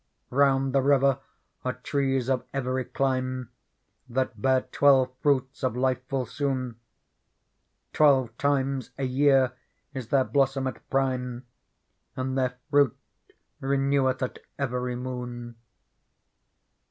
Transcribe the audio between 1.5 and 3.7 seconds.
are trees of every clime,